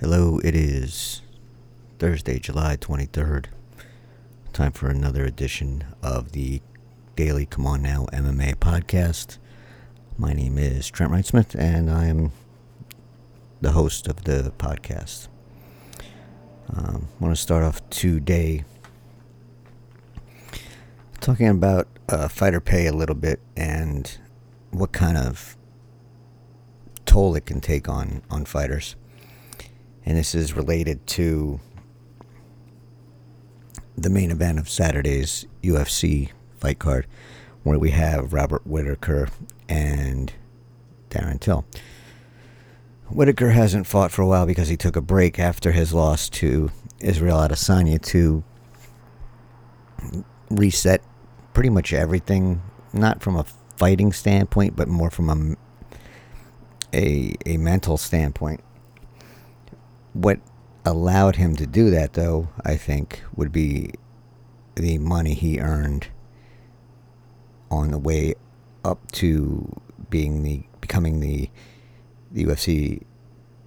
[0.00, 1.22] Hello, it is
[1.98, 3.46] Thursday, July 23rd.
[4.52, 6.62] Time for another edition of the
[7.16, 9.38] Daily C'mon Now MMA podcast.
[10.16, 12.30] My name is Trent Reinsmith, and I am
[13.60, 15.26] the host of the podcast.
[16.72, 18.64] Um, I want to start off today
[21.20, 24.16] talking about uh, fighter pay a little bit and
[24.70, 25.56] what kind of
[27.04, 28.94] toll it can take on, on fighters
[30.04, 31.60] and this is related to
[33.96, 37.06] the main event of Saturday's UFC fight card,
[37.62, 39.28] where we have Robert Whitaker
[39.68, 40.32] and
[41.10, 41.64] Darren Till.
[43.08, 46.70] Whitaker hasn't fought for a while because he took a break after his loss to
[47.00, 48.44] Israel Adesanya to
[50.50, 51.02] reset
[51.54, 52.62] pretty much everything,
[52.92, 53.44] not from a
[53.76, 55.56] fighting standpoint, but more from a
[56.94, 58.60] a, a mental standpoint
[60.18, 60.40] what
[60.84, 63.92] allowed him to do that, though, I think, would be
[64.74, 66.08] the money he earned
[67.70, 68.34] on the way
[68.84, 71.50] up to being the becoming the,
[72.32, 73.02] the UFC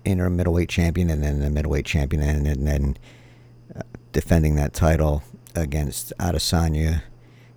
[0.04, 2.98] interim middleweight champion, and then the middleweight champion, and, and then
[3.76, 5.24] uh, defending that title
[5.56, 7.04] against Adesanya,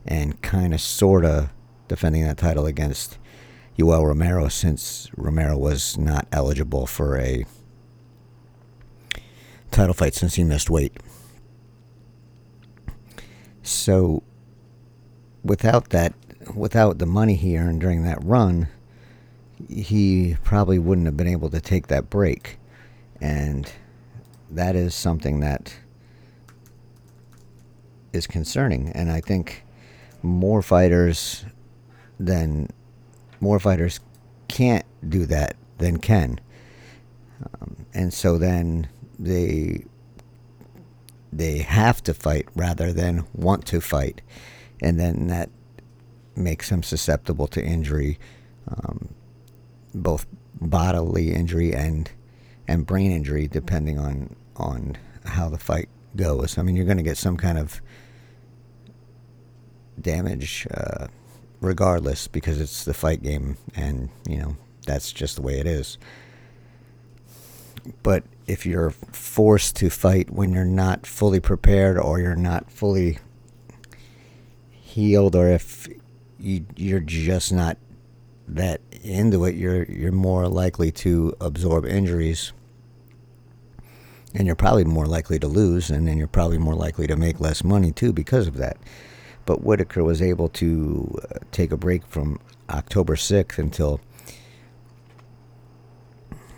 [0.07, 1.51] and kind of sorta
[1.89, 3.19] defending that title against
[3.77, 7.45] Yoel Romero, since Romero was not eligible for a
[9.75, 10.93] title fight since he missed weight.
[13.63, 14.23] So,
[15.43, 16.15] without that,
[16.55, 18.69] without the money he earned during that run,
[19.69, 22.59] he probably wouldn't have been able to take that break.
[23.21, 23.71] And
[24.51, 25.75] that is something that
[28.13, 28.91] is concerning.
[28.91, 29.65] And I think
[30.23, 31.45] more fighters
[32.21, 32.69] than
[33.41, 34.01] more fighters
[34.47, 36.41] can't do that than can.
[37.61, 39.85] Um, and so then they
[41.33, 44.21] they have to fight rather than want to fight,
[44.81, 45.51] and then that
[46.37, 48.19] makes them susceptible to injury,
[48.69, 49.09] um,
[49.95, 50.27] both
[50.61, 52.11] bodily injury and
[52.69, 56.59] and brain injury, depending on on how the fight goes.
[56.59, 57.81] I mean, you're going to get some kind of
[60.01, 61.09] damage, uh,
[61.61, 65.99] regardless, because it's the fight game, and you know that's just the way it is.
[68.03, 73.19] But if you're forced to fight when you're not fully prepared or you're not fully
[74.71, 75.89] healed or if
[76.39, 77.79] you, you're just not
[78.47, 82.53] that into it, you're you're more likely to absorb injuries,
[84.35, 87.41] and you're probably more likely to lose, and then you're probably more likely to make
[87.41, 88.77] less money too because of that.
[89.47, 92.39] But Whitaker was able to uh, take a break from
[92.71, 94.01] October 6th until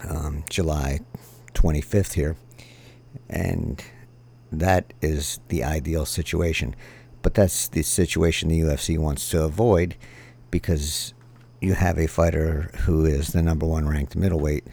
[0.09, 1.01] um, July
[1.57, 2.37] 25th here.
[3.29, 3.83] And
[4.53, 6.77] that is the ideal situation.
[7.23, 9.97] But that's the situation the UFC wants to avoid
[10.51, 11.13] because
[11.61, 14.67] you have a fighter who is the number one ranked middleweight,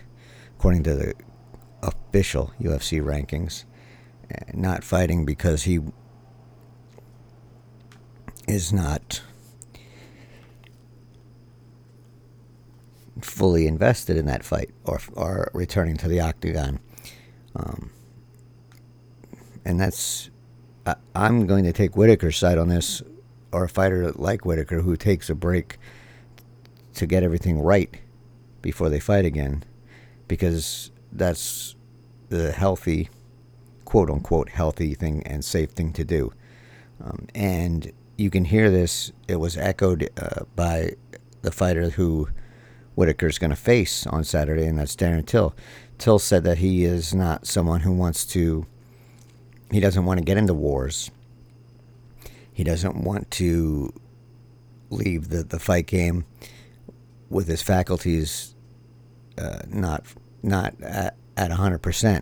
[0.57, 1.13] according to the
[1.81, 3.63] official UFC rankings,
[4.29, 5.79] eh, not fighting because he
[8.47, 9.21] is not
[13.43, 16.79] fully invested in that fight or, or returning to the octagon.
[17.57, 17.91] Um,
[19.65, 20.29] and that's,
[20.85, 23.03] I, I'm going to take Whitaker's side on this,
[23.51, 25.77] or a fighter like Whitaker who takes a break
[26.93, 27.93] to get everything right
[28.61, 29.65] before they fight again,
[30.29, 31.75] because that's
[32.29, 33.09] the healthy,
[33.83, 36.31] quote unquote, healthy thing and safe thing to do.
[37.03, 40.93] Um, and you can hear this, it was echoed uh, by
[41.41, 42.29] the fighter who
[42.95, 45.55] Whitaker's going to face on Saturday, and that's Darren Till.
[45.97, 48.65] Till said that he is not someone who wants to,
[49.71, 51.11] he doesn't want to get into wars.
[52.51, 53.93] He doesn't want to
[54.89, 56.25] leave the, the fight game
[57.29, 58.53] with his faculties
[59.37, 60.05] uh, not
[60.43, 62.21] not at, at 100%.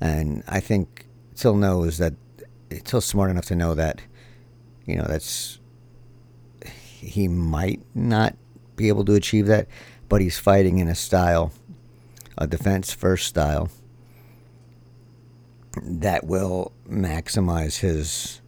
[0.00, 2.14] And I think Till knows that,
[2.84, 4.00] Till's smart enough to know that,
[4.86, 5.58] you know, that's,
[6.64, 8.36] he might not
[8.76, 9.66] be able to achieve that
[10.08, 11.52] but he's fighting in a style,
[12.36, 13.70] a defense first style,
[15.82, 18.40] that will maximize his,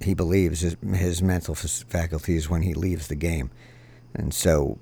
[0.00, 3.50] he believes, his, his mental faculties when he leaves the game.
[4.14, 4.78] And so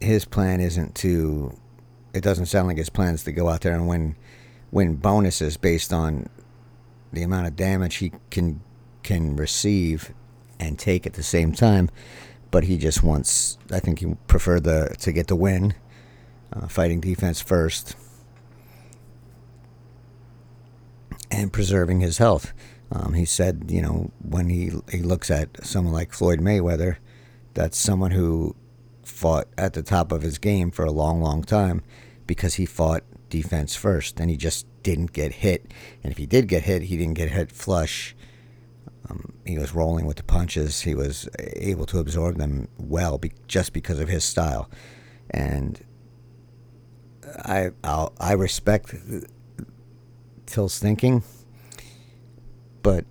[0.00, 1.56] his plan isn't to,
[2.14, 4.16] it doesn't sound like his plan is to go out there and win,
[4.70, 6.28] win bonuses based on
[7.12, 8.60] the amount of damage he can
[9.02, 10.12] can receive
[10.58, 11.90] and take at the same time
[12.52, 13.58] but he just wants.
[13.72, 15.74] I think he preferred the to get the win,
[16.52, 17.96] uh, fighting defense first,
[21.32, 22.52] and preserving his health.
[22.92, 26.98] Um, he said, you know, when he he looks at someone like Floyd Mayweather,
[27.54, 28.54] that's someone who
[29.02, 31.82] fought at the top of his game for a long, long time
[32.26, 35.72] because he fought defense first and he just didn't get hit.
[36.02, 38.14] And if he did get hit, he didn't get hit flush.
[39.44, 40.82] He was rolling with the punches.
[40.82, 44.70] He was able to absorb them well be- just because of his style.
[45.30, 45.84] And
[47.44, 48.94] I I'll, i respect
[50.46, 51.22] Till's thinking,
[52.82, 53.04] but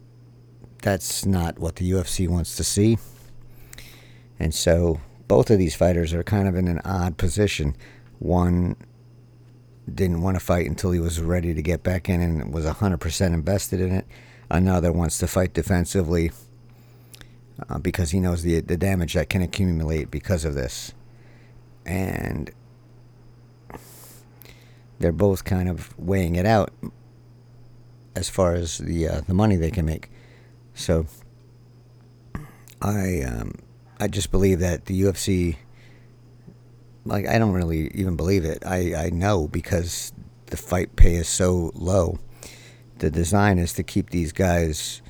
[0.82, 2.98] that's not what the UFC wants to see.
[4.40, 7.76] And so both of these fighters are kind of in an odd position.
[8.20, 8.76] One
[9.94, 13.34] didn't want to fight until he was ready to get back in and was 100%
[13.34, 14.06] invested in it.
[14.52, 16.32] Another wants to fight defensively
[17.70, 20.94] uh, because he knows the the damage that can accumulate because of this.
[21.86, 22.52] And
[25.00, 26.72] they're both kind of weighing it out
[28.14, 30.12] as far as the uh, the money they can make.
[30.74, 31.06] So
[32.82, 33.56] I um,
[34.02, 35.56] I just believe that the UFC
[37.06, 38.64] like I don't really even believe it.
[38.66, 40.14] I, I know because
[40.48, 42.20] the fight pay is so low.
[43.02, 45.02] The design is to keep these guys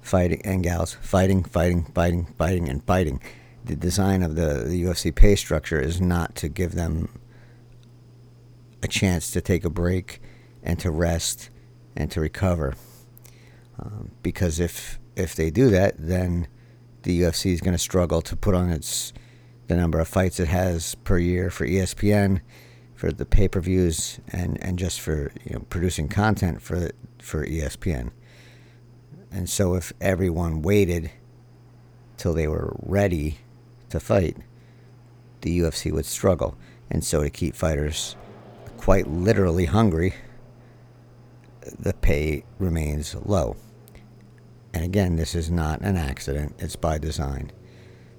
[0.00, 3.22] fighting and gals fighting, fighting, fighting, fighting, and fighting.
[3.64, 7.20] The design of the, the UFC pay structure is not to give them
[8.82, 10.20] a chance to take a break
[10.60, 11.50] and to rest
[11.94, 12.74] and to recover.
[13.78, 16.48] Um, because if if they do that, then
[17.04, 19.12] the UFC is going to struggle to put on its
[19.68, 22.40] the number of fights it has per year for ESPN,
[22.96, 27.46] for the pay per views, and, and just for you know, producing content for for
[27.46, 28.10] ESPN.
[29.30, 31.10] And so, if everyone waited
[32.16, 33.38] till they were ready
[33.90, 34.38] to fight,
[35.42, 36.56] the UFC would struggle.
[36.90, 38.16] And so, to keep fighters
[38.78, 40.14] quite literally hungry,
[41.78, 43.56] the pay remains low.
[44.72, 47.50] And again, this is not an accident, it's by design.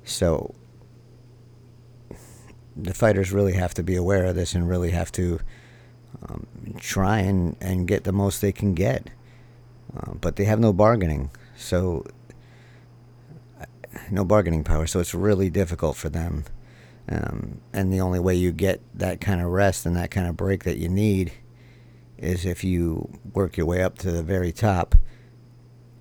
[0.04, 0.54] So,
[2.78, 5.40] the fighters really have to be aware of this and really have to
[6.28, 6.48] um,
[6.80, 9.10] try and, and get the most they can get.
[9.96, 12.06] Uh, but they have no bargaining, so
[13.60, 13.66] uh,
[14.12, 14.86] no bargaining power.
[14.86, 16.44] So it's really difficult for them.
[17.10, 20.36] Um, and the only way you get that kind of rest and that kind of
[20.36, 21.32] break that you need
[22.18, 24.96] is if you work your way up to the very top,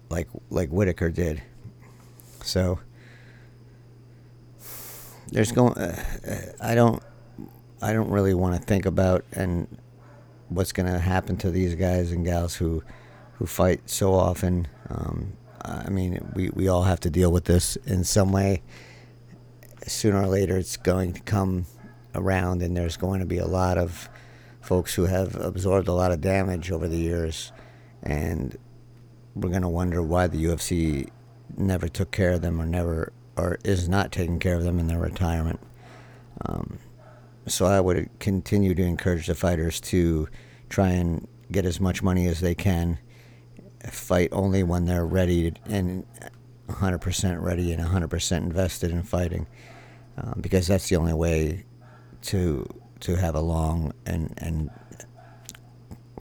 [0.09, 1.43] like like Whitaker did.
[2.43, 2.81] So
[5.29, 5.75] there's going.
[5.75, 7.03] Uh, I don't.
[7.83, 9.69] I don't really want to think about and
[10.49, 12.83] what's going to happen to these guys and gals who
[13.35, 14.67] who fight so often.
[14.89, 15.33] Um,
[15.63, 18.63] I mean, we, we all have to deal with this in some way.
[19.87, 21.67] Sooner or later, it's going to come
[22.15, 24.09] around, and there's going to be a lot of
[24.61, 27.53] folks who have absorbed a lot of damage over the years,
[28.03, 28.57] and
[29.35, 31.09] we're going to wonder why the UFC
[31.57, 34.87] never took care of them or never or is not taking care of them in
[34.87, 35.61] their retirement.
[36.45, 36.79] Um,
[37.47, 40.29] so I would continue to encourage the fighters to
[40.69, 42.99] try and get as much money as they can,
[43.85, 46.05] fight only when they're ready and
[46.69, 49.47] 100% ready and 100% invested in fighting,
[50.17, 51.65] um, because that's the only way
[52.23, 52.67] to
[52.99, 54.71] to have a long and and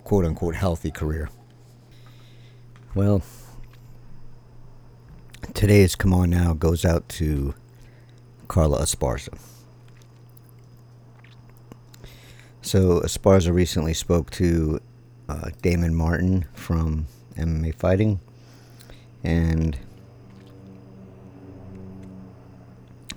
[0.04, 1.30] quote unquote healthy career.
[2.94, 3.24] Well,
[5.56, 7.56] today's C'mon Now goes out to
[8.50, 9.36] Carla Esparza.
[12.62, 14.82] So, Esparza recently spoke to
[15.30, 17.08] uh, Damon Martin from
[17.38, 18.20] MMA Fighting,
[19.24, 19.78] and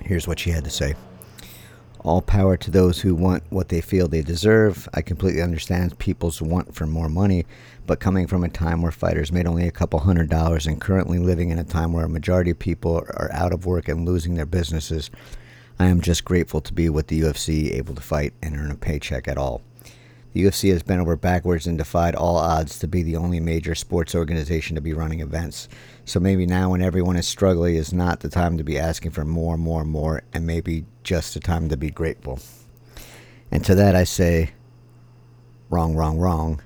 [0.02, 0.95] here's what she had to say.
[2.08, 4.88] All power to those who want what they feel they deserve.
[4.94, 7.44] I completely understand people's want for more money,
[7.86, 11.18] but coming from a time where fighters made only a couple hundred dollars and currently
[11.18, 14.36] living in a time where a majority of people are out of work and losing
[14.36, 15.10] their businesses,
[15.78, 18.74] I am just grateful to be with the UFC, able to fight and earn a
[18.74, 19.60] paycheck at all.
[20.38, 23.75] The UFC has bent over backwards and defied all odds to be the only major
[23.75, 25.68] sports organization to be running events.
[26.04, 29.25] So maybe now, when everyone is struggling, is not the time to be asking for
[29.25, 32.38] more, more, more, and maybe just the time to be grateful.
[33.50, 34.50] And to that, I say,
[35.71, 36.62] wrong, wrong, wrong.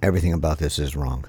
[0.00, 1.26] Everything about this is wrong.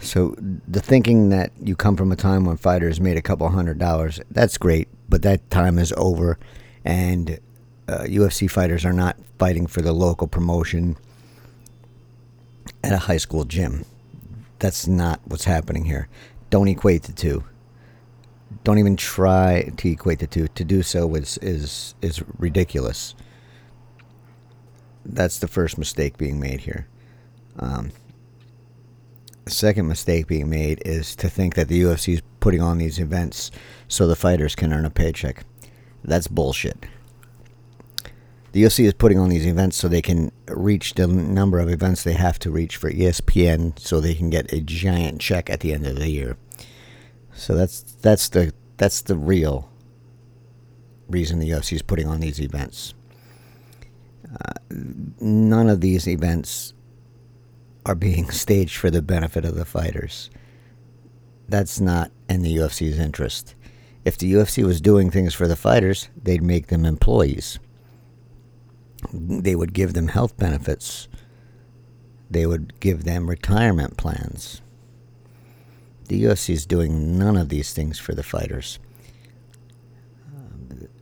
[0.00, 3.78] So the thinking that you come from a time when fighters made a couple hundred
[3.78, 6.38] dollars, that's great, but that time is over,
[6.84, 7.38] and
[7.88, 10.96] uh, UFC fighters are not fighting for the local promotion
[12.84, 13.84] at a high school gym.
[14.58, 16.08] That's not what's happening here.
[16.50, 17.44] Don't equate the two.
[18.64, 20.48] Don't even try to equate the two.
[20.48, 23.14] To do so is is is ridiculous.
[25.04, 26.86] that's the first mistake being made here.
[27.58, 27.92] Um,
[29.48, 33.50] second mistake being made is to think that the UFC is putting on these events
[33.88, 35.44] so the fighters can earn a paycheck.
[36.04, 36.86] That's bullshit.
[38.52, 42.02] The UFC is putting on these events so they can reach the number of events
[42.02, 45.74] they have to reach for ESPN so they can get a giant check at the
[45.74, 46.38] end of the year.
[47.34, 49.70] So that's that's the that's the real
[51.08, 52.94] reason the UFC is putting on these events.
[54.24, 54.54] Uh,
[55.20, 56.72] none of these events
[57.86, 60.28] are being staged for the benefit of the fighters.
[61.48, 63.54] That's not in the UFC's interest.
[64.04, 67.60] If the UFC was doing things for the fighters, they'd make them employees.
[69.12, 71.06] They would give them health benefits.
[72.28, 74.62] They would give them retirement plans.
[76.08, 78.80] The UFC is doing none of these things for the fighters.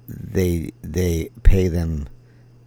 [0.06, 2.08] They they pay them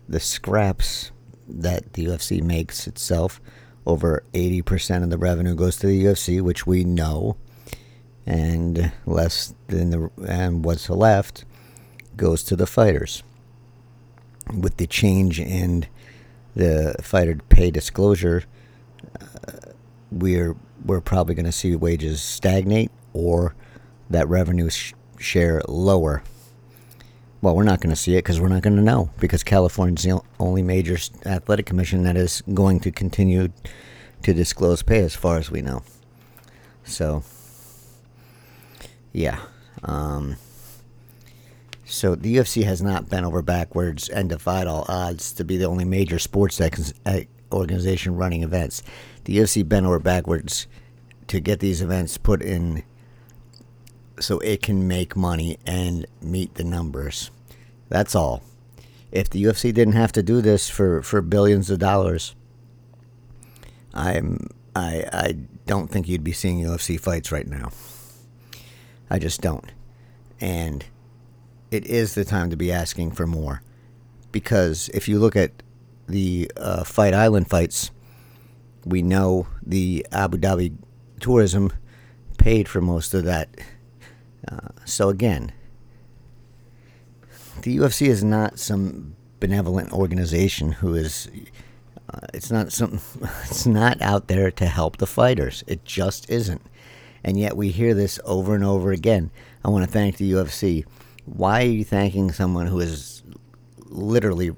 [0.09, 1.11] the scraps
[1.47, 3.39] that the UFC makes itself.
[3.87, 7.37] Over 80% of the revenue goes to the UFC, which we know,
[8.25, 11.45] and less than the and what's left
[12.17, 13.23] goes to the fighters.
[14.53, 15.85] With the change in
[16.53, 18.43] the fighter pay disclosure,
[19.21, 19.71] uh,
[20.11, 23.55] we're we're probably going to see wages stagnate or
[24.09, 26.23] that revenue sh- share lower.
[27.41, 30.03] Well, we're not going to see it because we're not going to know because California's
[30.03, 33.49] the only major athletic commission that is going to continue
[34.23, 35.83] to disclose pay as far as we know.
[36.83, 37.23] So,
[39.13, 39.39] yeah.
[39.83, 40.37] Um,
[41.85, 45.65] so the UFC has not bent over backwards and defied all odds to be the
[45.65, 46.59] only major sports
[47.51, 48.83] organization running events.
[49.25, 50.67] The UFC bent over backwards
[51.27, 52.83] to get these events put in
[54.19, 57.31] so it can make money and meet the numbers.
[57.89, 58.43] That's all.
[59.11, 62.35] If the UFC didn't have to do this for, for billions of dollars,
[63.93, 67.71] I'm I I don't think you'd be seeing UFC fights right now.
[69.09, 69.71] I just don't.
[70.39, 70.85] And
[71.71, 73.61] it is the time to be asking for more.
[74.31, 75.63] Because if you look at
[76.07, 77.91] the uh, Fight Island fights,
[78.85, 80.77] we know the Abu Dhabi
[81.19, 81.71] tourism
[82.37, 83.49] paid for most of that.
[84.85, 85.51] So again,
[87.61, 91.29] the UFC is not some benevolent organization who is.
[92.09, 92.99] Uh, it's not some.
[93.43, 95.63] It's not out there to help the fighters.
[95.67, 96.61] It just isn't.
[97.23, 99.31] And yet we hear this over and over again.
[99.65, 100.85] I want to thank the UFC.
[101.25, 103.23] Why are you thanking someone who is
[103.85, 104.51] literally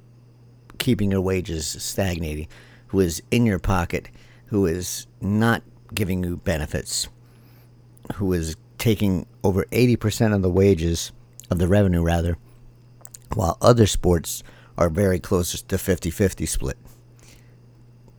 [0.78, 2.48] keeping your wages stagnating,
[2.88, 4.10] who is in your pocket,
[4.48, 7.08] who is not giving you benefits,
[8.16, 11.12] who is taking over 80% of the wages,
[11.52, 12.38] of the revenue rather,
[13.36, 14.42] while other sports
[14.78, 16.78] are very close to 50 50 split.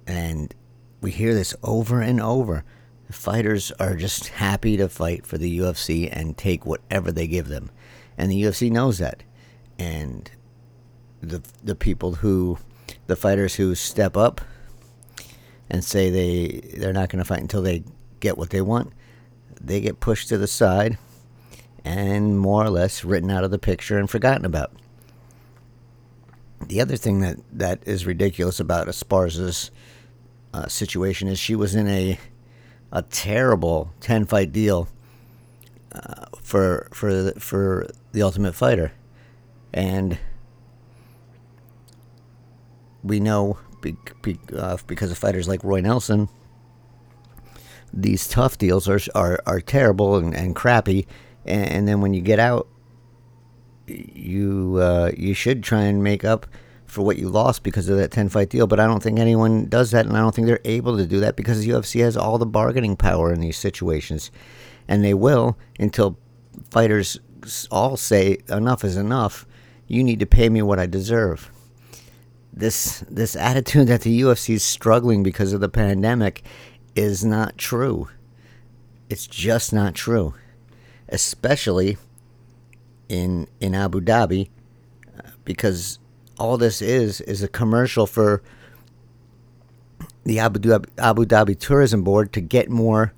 [0.07, 0.55] And
[1.01, 2.65] we hear this over and over.
[3.07, 7.49] The fighters are just happy to fight for the UFC and take whatever they give
[7.49, 7.71] them.
[8.17, 9.23] And the UFC knows that.
[9.79, 10.31] And
[11.23, 12.59] the the people who
[13.07, 14.41] the fighters who step up
[15.71, 17.83] and say they they're not going to fight until they
[18.21, 18.93] get what they want,
[19.61, 20.99] they get pushed to the side
[21.85, 24.73] and more or less written out of the picture and forgotten about.
[26.61, 29.71] The other thing that, that is ridiculous about Esparza's
[30.53, 32.19] uh, situation is she was in a
[32.93, 34.89] a terrible ten fight deal
[35.93, 38.93] uh, for for for the Ultimate Fighter,
[39.73, 40.19] and
[43.03, 46.29] we know be, be, uh, because of fighters like Roy Nelson,
[47.93, 51.07] these tough deals are are, are terrible and, and crappy,
[51.45, 52.69] and, and, then when you get out,
[53.87, 56.47] you uh, you should try and make up
[56.87, 58.67] for what you lost because of that 10 fight deal.
[58.67, 61.21] But I don't think anyone does that, and I don't think they're able to do
[61.21, 64.31] that because the UFC has all the bargaining power in these situations,
[64.89, 66.19] and they will until
[66.71, 67.19] fighters
[67.71, 69.47] all say enough is enough.
[69.87, 71.51] You need to pay me what I deserve
[72.53, 76.43] this this attitude that the UFC is struggling because of the pandemic
[76.95, 78.09] is not true.
[79.09, 80.35] It's just not true,
[81.09, 81.99] especially
[83.09, 84.51] in in Abu Dhabi,
[85.19, 85.99] uh, because
[86.39, 88.43] all this is is a commercial for
[90.25, 93.13] the Abu Dhabi, Abu Dhabi Tourism Board to get more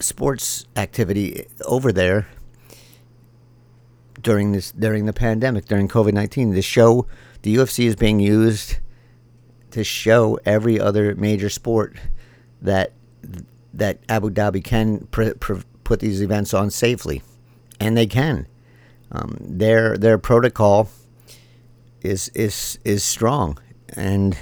[0.00, 2.26] sports activity over there
[4.20, 6.50] during this during the pandemic during COVID nineteen.
[6.50, 7.06] The show
[7.42, 8.78] the UFC is being used
[9.74, 11.96] to show every other major sport
[12.62, 12.92] that
[13.72, 17.22] that Abu Dhabi can pr- pr- put these events on safely,
[17.80, 18.46] and they can.
[19.10, 20.88] Um, their their protocol
[22.02, 23.58] is is is strong.
[23.90, 24.36] and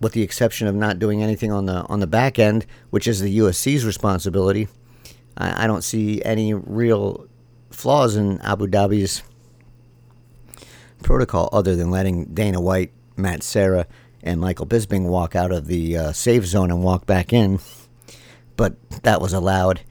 [0.00, 3.20] with the exception of not doing anything on the on the back end, which is
[3.20, 4.68] the UFC's responsibility,
[5.36, 7.26] I, I don't see any real
[7.70, 9.22] flaws in Abu Dhabi's
[11.04, 13.86] protocol other than letting Dana White, Matt Serra,
[14.22, 17.60] and Michael Bisping walk out of the uh, safe zone and walk back in.
[18.56, 19.82] But that was allowed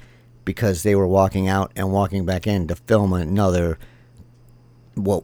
[0.43, 3.77] because they were walking out and walking back in to film another
[4.95, 5.23] what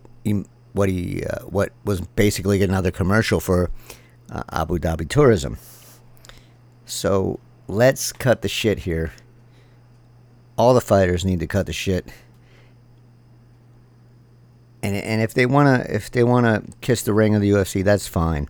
[0.73, 3.69] what he uh, what was basically another commercial for
[4.31, 5.57] uh, Abu Dhabi tourism.
[6.85, 9.11] So let's cut the shit here.
[10.57, 12.07] All the fighters need to cut the shit.
[14.81, 18.07] And and if they wanna if they wanna kiss the ring of the UFC, that's
[18.07, 18.47] fine.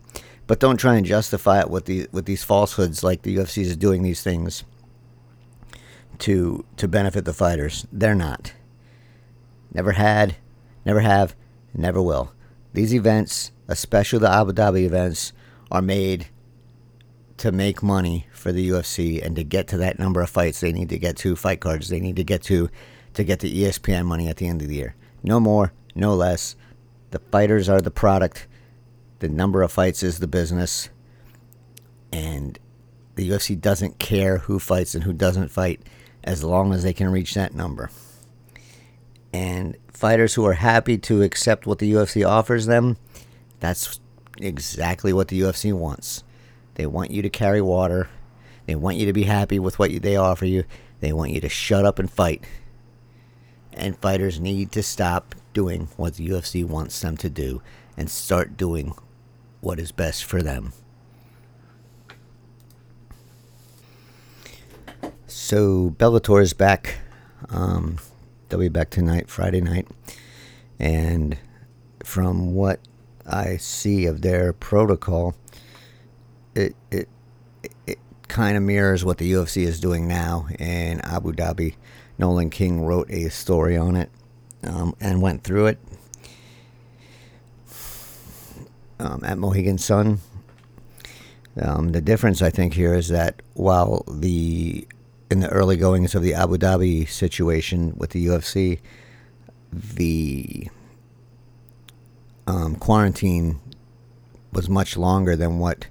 [0.48, 3.78] But don't try and justify it with the with these falsehoods like the UFC is
[3.78, 4.64] doing these things
[6.20, 7.88] to to benefit the fighters.
[7.92, 8.54] They're not.
[9.74, 10.36] Never had,
[10.86, 11.36] never have,
[11.74, 12.34] never will.
[12.74, 15.34] These events, especially the Abu Dhabi events,
[15.72, 16.28] are made
[17.38, 20.72] to make money for the UFC and to get to that number of fights they
[20.72, 22.70] need to get to, fight cards they need to get to,
[23.14, 24.96] to get the ESPN money at the end of the year.
[25.24, 26.56] No more, no less.
[27.12, 28.48] The fighters are the product.
[29.20, 30.90] The number of fights is the business.
[32.12, 32.58] And
[33.16, 35.82] the UFC doesn't care who fights and who doesn't fight
[36.24, 37.90] as long as they can reach that number.
[39.34, 42.98] And fighters who are happy to accept what the UFC offers them,
[43.60, 44.00] that's
[44.40, 46.24] exactly what the UFC wants.
[46.76, 48.10] They want you to carry water.
[48.66, 50.64] They want you to be happy with what they offer you.
[51.00, 52.44] They want you to shut up and fight.
[53.74, 57.62] And fighters need to stop doing what the UFC wants them to do
[57.98, 58.94] and start doing
[59.62, 60.74] what is best for them.
[65.28, 66.98] So Bellator is back.
[67.50, 67.98] Um,
[68.48, 69.88] they'll be back tonight, Friday night,
[70.80, 71.38] and
[72.04, 72.80] from what
[73.26, 75.36] I see of their protocol,
[76.56, 77.10] it it
[77.86, 81.76] it kind of mirrors what the UFC is doing now in Abu Dhabi.
[82.18, 84.10] Nolan King wrote a story on it
[84.64, 85.80] um, and went through it
[89.00, 90.20] um, at Mohegan Sun.
[91.62, 94.88] Um, the difference, I think, here is that while the
[95.30, 98.80] in the early goings of the Abu Dhabi situation with the UFC,
[99.72, 100.68] the
[102.48, 103.60] um, quarantine
[104.52, 105.88] was much longer than what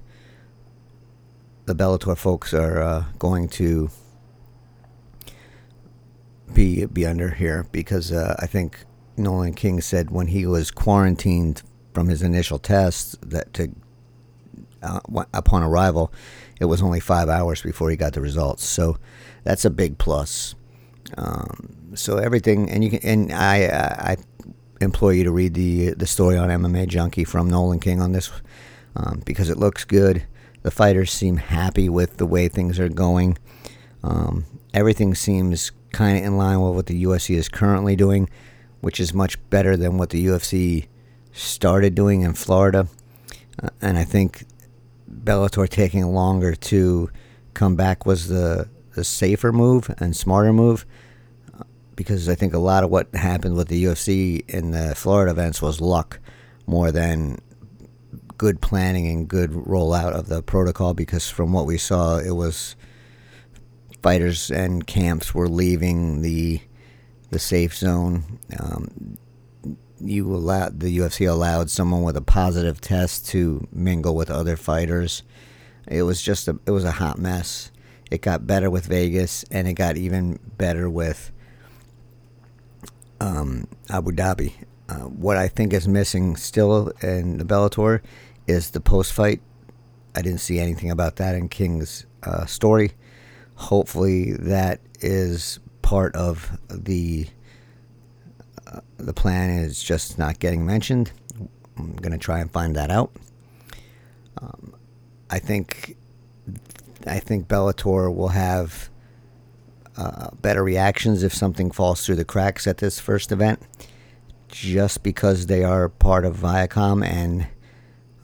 [1.65, 3.89] the Bellator folks are uh, going to
[6.53, 8.85] be be under here because uh, I think
[9.17, 13.69] Nolan King said when he was quarantined from his initial test that to
[14.81, 14.99] uh,
[15.33, 16.11] upon arrival,
[16.59, 18.63] it was only five hours before he got the results.
[18.63, 18.97] So
[19.43, 20.55] that's a big plus.
[21.17, 24.17] Um, so everything, and you can, and I, I
[24.79, 28.31] implore you to read the the story on MMA Junkie from Nolan King on this
[28.95, 30.25] um, because it looks good.
[30.61, 33.37] The fighters seem happy with the way things are going.
[34.03, 38.29] Um, everything seems kind of in line with what the UFC is currently doing,
[38.81, 40.87] which is much better than what the UFC
[41.31, 42.87] started doing in Florida.
[43.61, 44.45] Uh, and I think
[45.11, 47.09] Bellator taking longer to
[47.53, 50.85] come back was the, the safer move and smarter move
[51.99, 55.61] because I think a lot of what happened with the UFC in the Florida events
[55.61, 56.19] was luck
[56.65, 57.39] more than
[58.37, 62.77] good planning and good rollout of the protocol because from what we saw it was
[64.01, 66.61] fighters and camps were leaving the
[67.31, 69.17] the safe zone um,
[70.01, 75.23] you allowed the UFC allowed someone with a positive test to mingle with other fighters
[75.87, 77.71] it was just a it was a hot mess
[78.09, 81.31] it got better with Vegas and it got even better with
[83.21, 84.53] um, Abu Dhabi.
[84.87, 88.01] Uh, what I think is missing still in the Bellator
[88.47, 89.41] is the post fight.
[90.15, 92.93] I didn't see anything about that in King's uh, story.
[93.59, 97.27] Hopefully, that is part of the
[98.65, 99.49] uh, the plan.
[99.49, 101.11] Is just not getting mentioned.
[101.77, 103.11] I'm gonna try and find that out.
[104.41, 104.75] Um,
[105.29, 105.97] I think
[107.05, 108.89] I think Bellator will have
[109.97, 113.59] uh, better reactions if something falls through the cracks at this first event,
[114.47, 117.47] just because they are part of Viacom and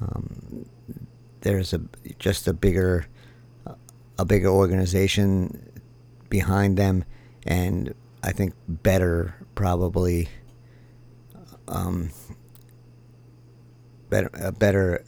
[0.02, 0.66] um,
[1.42, 1.82] there's a
[2.20, 3.08] just a bigger
[4.18, 5.82] a bigger organization
[6.30, 7.04] behind them,
[7.46, 10.30] and I think better probably
[11.68, 12.12] um,
[14.10, 15.04] better a better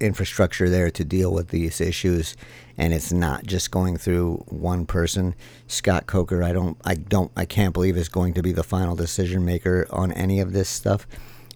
[0.00, 2.34] infrastructure there to deal with these issues
[2.80, 5.34] and it's not just going through one person.
[5.66, 8.96] Scott Coker, I don't, I don't, I can't believe is going to be the final
[8.96, 11.06] decision maker on any of this stuff.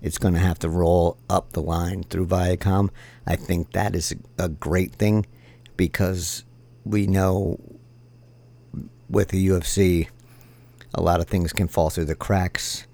[0.02, 2.90] it's going to have to roll up the line through Viacom.
[3.26, 5.24] I think that is a great thing
[5.78, 6.44] because
[6.84, 7.58] we know
[9.08, 10.08] with the UFC,
[10.94, 12.86] a lot of things can fall through the cracks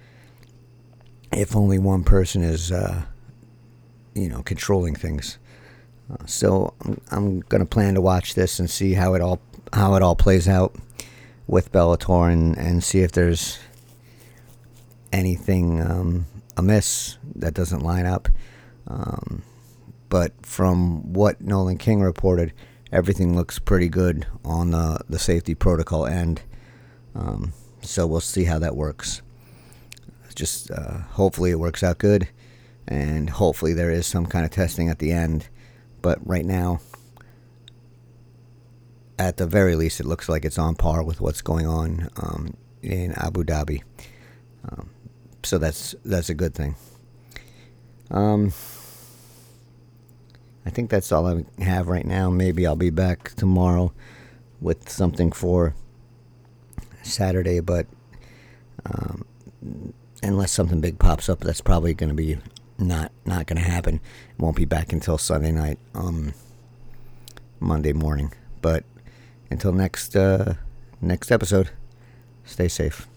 [1.33, 3.03] if only one person is, uh,
[4.15, 5.39] you know, controlling things.
[6.11, 9.41] Uh, so I'm, I'm going to plan to watch this and see how it all
[9.73, 10.75] how it all plays out
[11.47, 13.61] with Bellator and, and see if there's
[15.13, 16.27] anything um,
[16.57, 18.29] amiss that doesn't line up.
[18.89, 19.43] Um,
[20.09, 22.53] but from what Nolan King reported,
[22.93, 26.43] everything looks pretty good on the, the safety protocol end.
[27.15, 29.23] Um, so we'll see how that works.
[30.35, 32.29] Just uh, hopefully it works out good,
[32.87, 35.49] and hopefully there is some kind of testing at the end.
[36.03, 36.81] But right now,
[39.19, 42.55] at the very least, it looks like it's on par with what's going on um,
[42.81, 43.83] in Abu Dhabi.
[44.69, 44.91] Um,
[45.43, 46.77] so that's that's a good thing.
[48.11, 48.53] Um,
[50.65, 52.31] I think that's all I have right now.
[52.31, 53.93] Maybe I'll be back tomorrow
[54.61, 55.75] with something for
[57.03, 57.87] Saturday, but
[58.85, 59.25] um,
[60.23, 62.39] unless something big pops up, that's probably going to be
[62.79, 64.01] not not going to happen.
[64.39, 66.35] Won't be back until Sunday night, um,
[67.59, 68.33] Monday morning.
[68.63, 68.85] But
[69.51, 70.55] until next uh,
[71.01, 71.71] next episode,
[72.45, 73.10] stay safe.